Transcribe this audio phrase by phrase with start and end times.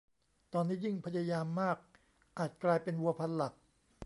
[0.53, 1.77] ตอนนี้ยิ่งพยายามมาก
[2.37, 3.53] อาจกลายเป็นวัวพันหลัก